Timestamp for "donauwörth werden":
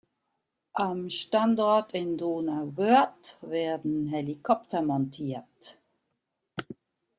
2.17-4.07